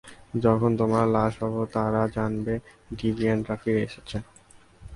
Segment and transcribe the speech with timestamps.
[0.43, 2.53] যখন তোমার লাশ পাবে, তারা জানবে
[2.91, 4.17] ডিভিয়েন্টরা ফিরে এসেছে।